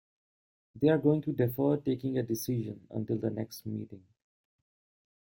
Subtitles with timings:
[0.81, 4.03] They are going to defer taking a decision until the next meeting.